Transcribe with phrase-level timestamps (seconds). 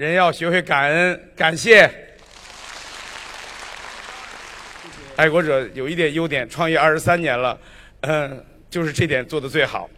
[0.00, 1.86] 人要学会感恩，感谢。
[5.14, 7.58] 爱国者有一点优点，创业二十三年了，
[8.00, 9.90] 嗯，就是这点做得最好。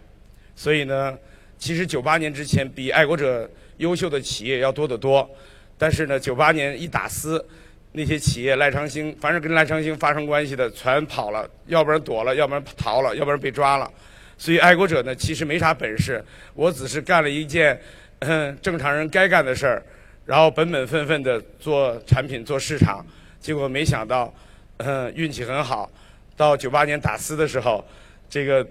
[0.56, 1.16] 所以呢，
[1.56, 5.30] 其实九八年之前比爱国者优秀的企业要多得多，
[5.78, 7.46] 但是呢，九八年一打私，
[7.92, 13.88] 那些企业赖昌星，凡是跟赖昌星发生关系的，全跑了，要不然躲了，要不然逃了，要不然被抓了。
[14.36, 16.24] 所以爱国者呢，其实没啥本事，
[16.54, 17.80] 我只是干了一件
[18.62, 19.82] 正常人该干的事儿，
[20.24, 23.04] 然后本本分分的做产品做市场，
[23.40, 24.32] 结果没想到。
[24.78, 25.88] 嗯，运气很好，
[26.36, 27.84] 到九八年打私的时候，
[28.28, 28.66] 这个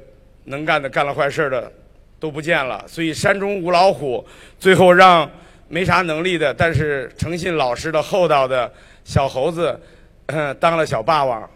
[0.45, 1.71] 能干的干了坏事的
[2.19, 4.25] 都不见了，所以山中无老虎，
[4.59, 5.29] 最后让
[5.69, 8.69] 没啥能力的但是诚信老实的厚道的
[9.05, 9.79] 小猴子
[10.59, 11.49] 当了小霸王，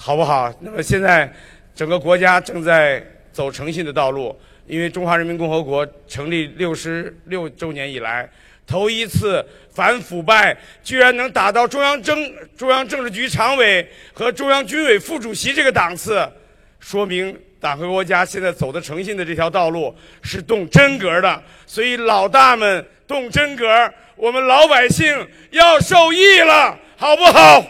[0.00, 0.50] 好不好？
[0.60, 1.30] 那么现在
[1.74, 3.04] 整个国家正在
[3.36, 4.34] 走诚信的道路，
[4.66, 8.26] 因为中华人民共和国成立六十六周年以来。
[8.66, 16.26] 头一次反腐败居然能打到中央政中央政治局常委和中央军委副主席这个档次，
[16.80, 21.42] 说明党和国家现在走的诚信的这条道路是动真格的。
[21.66, 23.68] 所以老大们动真格，
[24.16, 25.14] 我们老百姓
[25.50, 27.64] 要受益了，好不好？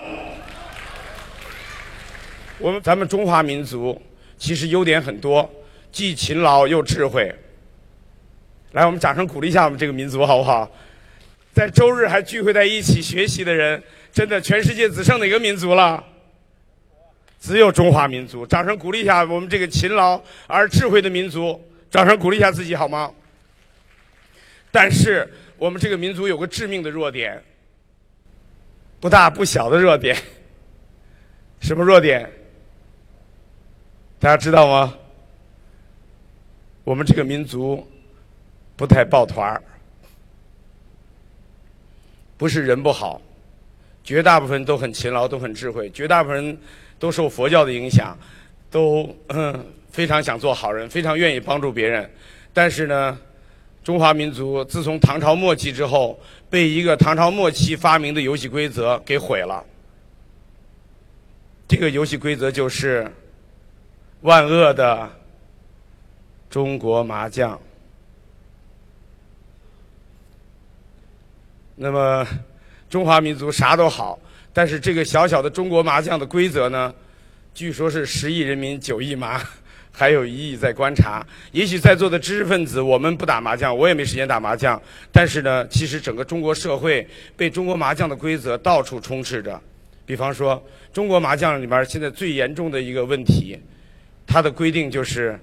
[2.59, 4.01] 我们咱们中华民族
[4.39, 5.47] 其实优点很多，
[5.97, 7.35] 既勤劳又智慧。
[8.73, 10.71] 来，我们掌声鼓励一下我们这个民族，好不好？
[11.55, 16.05] 在周日还聚会在一起学习的人，真的全世界只剩哪个民族了？
[17.41, 18.47] 只有中华民族。
[18.47, 21.59] 掌声鼓励一下我们这个勤劳而智慧的民族，
[21.91, 23.11] 掌声鼓励一下自己好吗？
[24.71, 27.43] 但是我们这个民族有个致命的弱点，
[29.01, 30.15] 不大不小的弱点。
[31.63, 32.31] 什么弱点？
[34.21, 34.95] 大家知道吗？
[36.87, 37.85] 我们这个民族
[38.77, 39.61] 不太抱团儿。
[42.37, 43.21] 不是人不好，
[44.05, 46.57] 绝大部分都很勤劳，都很智慧，绝大部分人
[46.97, 48.17] 都受佛教的影响，
[48.71, 49.13] 都
[49.91, 52.09] 非常想做好人，非常愿意帮助别人。
[52.53, 53.19] 但是呢，
[53.83, 56.17] 中华民族自从唐朝末期之后，
[56.49, 59.65] 被一个唐朝末期发明的游戏规则给毁了。
[61.67, 63.11] 这个游戏规则就是
[64.21, 65.11] 万恶的
[66.49, 67.61] 中国麻将。
[71.75, 72.27] 那么，
[72.89, 74.19] 中华民族啥都好，
[74.53, 76.95] 但是这个小小的中国麻将的规则呢，
[77.53, 79.43] 据说是十亿人民九亿麻，
[79.93, 81.27] 还有一亿在观察。
[81.53, 84.81] 也许在座的知识分子，我们不打麻将，我也没时间打麻将。
[85.13, 89.61] 但是呢，其实整个中国社会被中国麻将的规则到处充斥着。
[90.07, 90.63] 比方说，
[90.95, 93.59] 中国麻将里边现在最严重的一个问题，
[94.27, 95.39] 它的规定就是，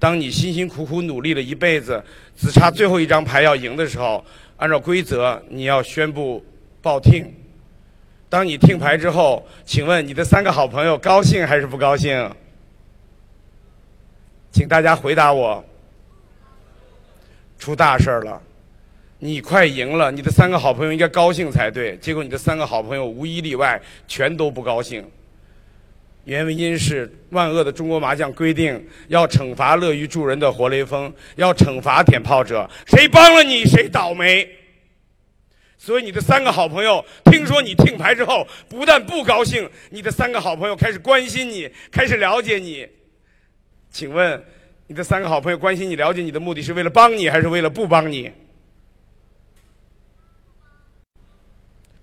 [0.00, 2.02] 当你辛辛苦苦努力了一辈子，
[2.36, 4.24] 只差最后一张牌要赢的时候。
[4.56, 6.44] 按照规则，你要宣布
[6.82, 7.34] 报听。
[8.28, 12.30] 当你听牌之后，请问你的三个好朋友高兴还是不高兴？
[14.52, 15.64] 请大家回答我。
[17.58, 18.40] 出大事了，
[19.18, 21.96] 你快赢了，你的三个好朋友应该高兴才对。
[21.96, 25.02] 结果你的三个好朋友无一例外全都不高兴。
[26.24, 34.48] 原因是万恶的中国麻将规定要惩罚乐于助人的活雷锋，要惩罚点炮者，谁帮了你谁倒霉。
[35.78, 42.86] 所以你的三个好朋友听说你听牌之后，不但不高兴，你的三个好朋友开始关心你，开始了解你。
[43.90, 44.44] 请问，
[44.86, 48.30] 你的三个好朋友关心你、了解你的目的是为了帮你，还是为了不帮你？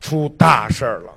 [0.01, 1.15] 出大事儿了。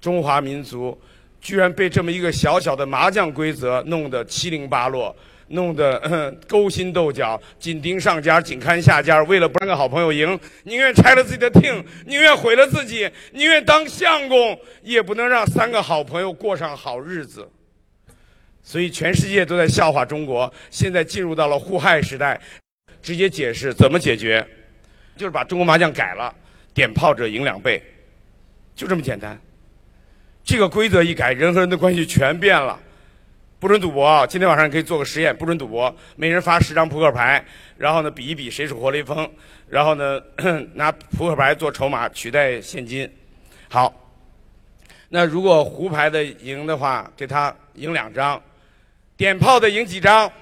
[0.00, 0.98] 中华民族
[1.40, 5.14] 居然被这么一个小小的麻将规则弄得七零八落，
[5.48, 9.22] 弄得 勾心斗角、紧盯上家、紧看下家。
[9.24, 17.48] 为了不让个好朋友赢，宁愿拆了自己的厅，宁愿毁了自己，宁愿当相公，也不能让三个好朋友过上好日子。
[18.62, 22.40] 所以全世界都在笑话中国，现在进入到了互害时代。
[23.00, 24.44] 直接解释怎么解决，
[25.16, 26.34] 就是把中国麻将改了，
[26.74, 27.80] 点炮者赢两倍，
[28.74, 29.40] 就这么简单。
[30.48, 32.80] 这个规则一改，人和人的关系全变了。
[33.60, 34.26] 不准赌博啊！
[34.26, 37.44] 今天晚上可以做个实验，不准赌博，每人发十张扑克牌，
[37.76, 39.30] 然后呢比一比谁是活雷锋，
[39.68, 40.18] 然后呢
[40.72, 43.06] 拿扑克牌做筹码取代现金。
[43.68, 43.92] 好，
[45.10, 48.40] 那如果胡牌的赢的话，给他赢两张；
[49.18, 50.32] 点炮的赢几张？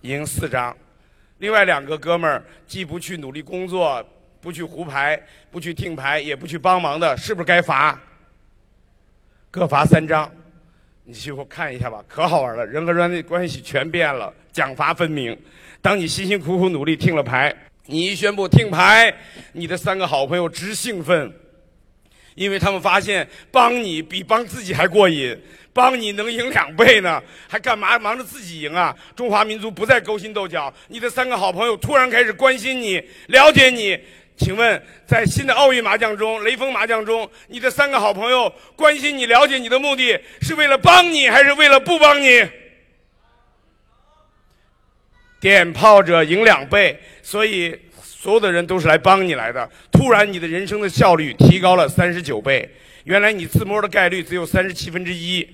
[0.00, 0.74] 赢四张。
[1.40, 4.02] 另外两个哥们儿既不去努力工作，
[4.40, 8.00] 不去胡牌，不去听牌，也不去帮忙的，是不是该罚？
[9.52, 10.32] 各罚三张，
[11.04, 15.38] 你去我看一下吧，可好玩了，人和人的关系全变了，奖罚分明。
[15.82, 17.54] 当你辛辛苦苦努力听了牌，
[17.84, 19.14] 你一宣布停牌，
[19.52, 21.30] 你的三个好朋友直兴奋，
[22.34, 25.38] 因为他们发现帮你比帮自己还过瘾，
[25.74, 28.96] 帮你能赢两倍呢，还干嘛忙着自己赢啊？
[29.14, 34.00] 中华民族不再勾心斗角，你的三个好朋友突然开始关心你、了解你。
[34.42, 42.44] 请问，在新的奥运麻将中、雷锋麻将中，你的三个好朋友关心你、了解你的目的是为了帮你，还是为了不帮你？
[45.40, 49.70] 点炮者赢两倍，所以所有的人都是来帮你来的。
[49.92, 52.68] 突然，你的人生的效率提高了三十九倍。
[53.04, 55.48] 原来你自摸的概率只有三十七分之一。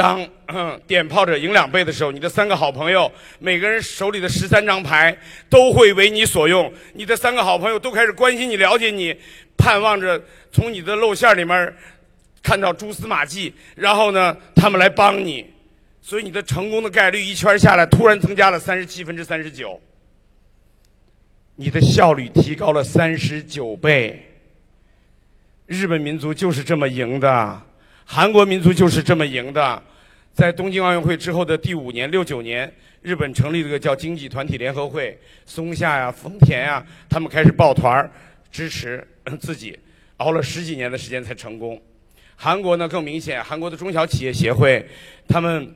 [0.00, 5.14] 当点炮者赢两倍的时候，你的三个好朋友每个人手里的十三张牌
[5.50, 6.72] 都会为你所用。
[6.94, 9.14] 你的三个好朋友都开始关心你、了解你，
[9.58, 10.18] 盼望着
[10.50, 11.76] 从你的露馅里面
[12.42, 15.44] 看到蛛丝马迹，然后呢，他们来帮你。
[16.00, 19.78] 所以你的成功的概率一圈下来，突然增加了三十七分之三十九，
[21.56, 24.26] 你的效率提高了三十九倍。
[25.66, 27.62] 日本民族就是这么赢的，
[28.12, 29.80] 韩国民族就是这么赢的。
[30.34, 32.68] 在东京奥运会之后的第五年，六九年，
[33.02, 35.16] 日本成立了个叫经济团体联合会，
[35.46, 38.10] 松下呀、丰田呀，他们开始抱团儿
[38.50, 39.06] 支持
[39.38, 39.78] 自己，
[40.16, 41.80] 熬了十几年的时间才成功。
[42.34, 44.84] 韩国呢更明显，韩国的中小企业协会，
[45.28, 45.72] 他们。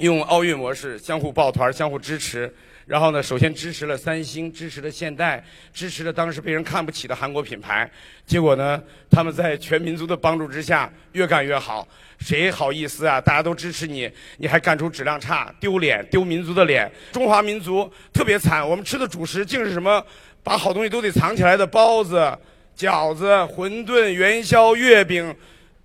[0.00, 2.54] 用奥运模式相互抱团儿、相互支持，
[2.86, 7.90] 然后呢，首先支持了三星，支持了现代，支持了当时被人看不起的韩国品牌。
[8.24, 8.80] 结果呢，
[9.10, 11.86] 他们在全民族的帮助之下越干越好。
[12.20, 13.20] 谁好意思啊？
[13.20, 16.90] 大家都支持你，你还干出质量差、丢脸、丢民族的脸。
[17.12, 20.00] 中华民族特别惨，我们吃的主食竟是什么
[20.44, 22.32] 把好东西都得藏起来的包子、
[22.78, 25.34] 饺子、馄饨、元宵、月饼，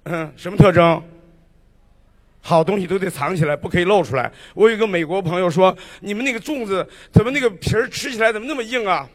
[0.03, 1.03] 嗯，什么特征？
[2.41, 4.31] 好东西都得藏起来，不可以露出来。
[4.55, 9.07] 我有一个美国朋友说：“你们那个粽子怎么那个皮儿吃起来怎么那么硬啊？”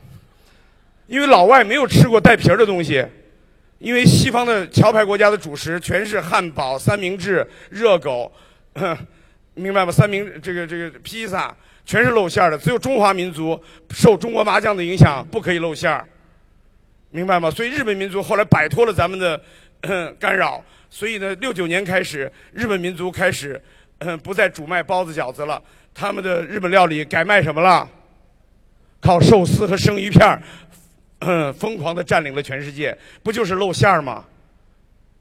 [1.08, 3.05] 因为老外没有吃过带皮儿的东西，
[3.78, 8.32] 因为西方的桥牌国家的主食全是汉堡、三明治、热狗，
[9.55, 9.93] 明白吗？
[9.93, 16.05] 三明这个这个披萨全是露馅儿的，只有中华民族受中国麻将的影响，不可以露馅儿，
[17.11, 17.50] 明白吗？
[17.50, 19.40] 所以日本民族后来摆脱了咱们的
[20.19, 20.62] 干扰。
[20.88, 23.61] 所以呢，六九年开始，日本民族开始，
[24.23, 25.62] 不再主卖包子饺子了。
[25.93, 27.88] 他们的日本料理改卖什么了？
[29.00, 30.43] 靠寿司和生鱼片
[31.20, 32.96] 嗯，疯狂的占领了全世界。
[33.23, 34.25] 不就是露馅儿吗？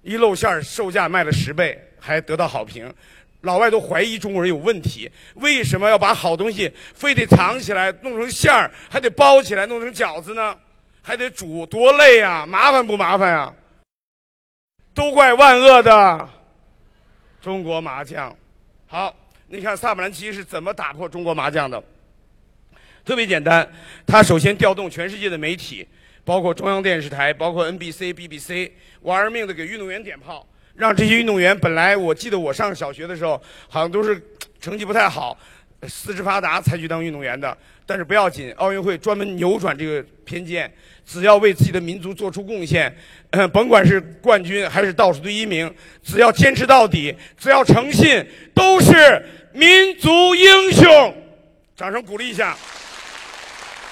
[0.01, 2.93] 一露馅儿，售价卖了十倍，还得到好评。
[3.41, 10.55] 老外都怀疑中国人有问题，为什么要把好东西非得藏起来，弄成馅儿，还得包起来，弄成饺子呢？
[11.01, 12.45] 还得煮，多累呀！
[12.45, 13.53] 麻烦不麻烦呀？
[14.95, 16.29] 都怪万恶的
[17.41, 18.33] 中国麻将。
[18.87, 19.13] 好，
[19.49, 21.83] 你看萨布兰奇是怎么打破中国麻将的？
[23.03, 23.69] 特别简单，
[24.07, 25.85] 他首先调动全世界的媒体，
[26.23, 28.71] 包括中央电视台，包括 NBC、BBC，
[29.01, 34.19] 玩命的给运动员点炮，让这些运动员本来我记得我上小学的时候，好像都是
[34.61, 35.37] 成绩不太好。
[35.87, 37.55] 四肢发达才去当运动员的，
[37.85, 40.71] 但是不要紧，奥运会专门扭转这个偏见，
[41.05, 42.95] 只要为自己的民族做出贡献，
[43.31, 45.73] 嗯，甭管是冠军还是倒数第一名，
[46.03, 51.15] 只要坚持到底，只要诚信，都是民族英雄。
[51.75, 52.55] 掌声鼓励一下！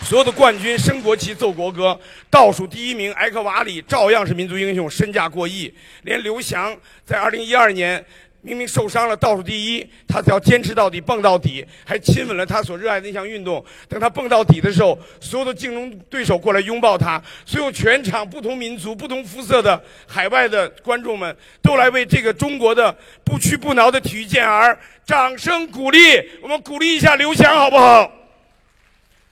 [0.03, 1.97] 所有的冠军升国旗、奏国歌，
[2.29, 5.73] 倒数第一名埃克瓦里照样是民族英雄，身价过亿。
[6.01, 8.03] 连刘翔在二零一二年。
[8.45, 13.63] 明明受伤了，倒数第一，他只要坚持到底，蹦到底，还亲吻了他所热爱的那项运动。
[13.88, 26.00] 等他蹦到底的时候，所有的竞争对手过来拥抱他，所有全场不同民族、不同肤色的海外的观众们都来为这个中国的不屈不挠的体育健儿掌声鼓励。
[26.41, 28.12] 我们鼓励一下刘翔，好不好？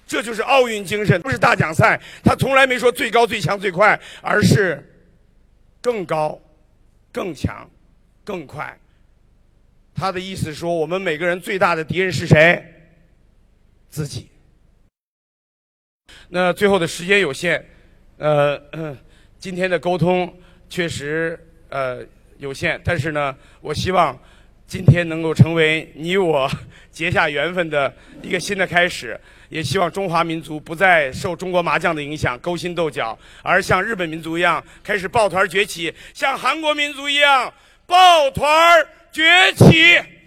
[0.07, 1.99] 这就是奥运精神，不是大奖赛。
[2.23, 4.89] 他从来没说最高、最强、最快，而是
[5.81, 6.39] 更高、
[7.11, 7.69] 更强、
[8.23, 8.77] 更快。
[10.01, 12.59] 他的意思说，我们每个人最大的敌人是谁？
[13.87, 14.29] 自己。
[16.29, 17.63] 那最后的时间有限，
[18.17, 18.59] 呃，
[19.37, 20.35] 今天的沟通
[20.67, 21.39] 确实
[21.69, 22.03] 呃
[22.39, 24.19] 有限，但是呢，我希望
[24.65, 26.49] 今天能够成为你我
[26.89, 27.93] 结下缘分的
[28.23, 29.15] 一个新的开始，
[29.49, 37.53] 也希望中华民族不再受中国麻将的影响勾心斗角，而像日本民族一样开始抱团崛起，像韩国民族一样
[37.85, 39.23] 抱团儿崛
[39.55, 40.20] 起。